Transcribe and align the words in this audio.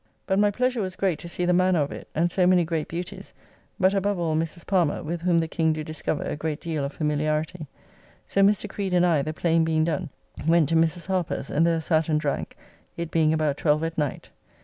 But 0.25 0.39
my 0.39 0.49
pleasure 0.49 0.81
was 0.81 0.95
great 0.95 1.19
to 1.19 1.27
see 1.29 1.45
the 1.45 1.53
manner 1.53 1.79
of 1.83 1.91
it, 1.91 2.07
and 2.15 2.31
so 2.31 2.47
many 2.47 2.65
great 2.65 2.87
beauties, 2.87 3.35
but 3.79 3.93
above 3.93 4.17
all 4.17 4.35
Mrs. 4.35 4.65
Palmer, 4.65 5.03
with 5.03 5.21
whom 5.21 5.39
the 5.39 5.47
King 5.47 5.73
do 5.73 5.83
discover 5.83 6.23
a 6.23 6.35
great 6.35 6.59
deal 6.59 6.83
of 6.83 6.91
familiarity. 6.93 7.67
So 8.25 8.41
Mr. 8.41 8.67
Creed 8.67 8.95
and 8.95 9.05
I 9.05 9.21
(the 9.21 9.31
play 9.31 9.59
being 9.59 9.83
done) 9.83 10.09
went 10.47 10.69
to 10.69 10.75
Mrs. 10.75 11.05
Harper's, 11.05 11.51
and 11.51 11.67
there 11.67 11.79
sat 11.79 12.09
and 12.09 12.19
drank, 12.19 12.57
it 12.97 13.11
being 13.11 13.31
about 13.31 13.57
twelve 13.57 13.83
at 13.83 13.95
night. 13.95 14.31